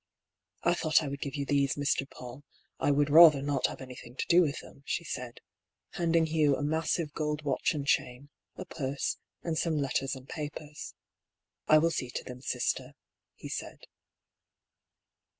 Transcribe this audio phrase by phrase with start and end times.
[0.63, 2.07] "I thought I would give you these, Mr.
[2.09, 2.41] PauU.
[2.79, 5.41] I would rather not have anything to do with them," she said,
[5.91, 10.95] handing Hugh a massive gold watch and chain, a purse, and some letters and papers."
[11.67, 12.93] I will see to them, sister,"
[13.35, 13.85] he said.